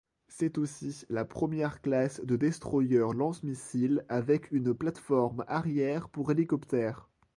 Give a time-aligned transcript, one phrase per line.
[0.27, 7.07] C'est aussi la première classe de destroyers lance-missiles avec une plateforme arrière pour hélicoptère.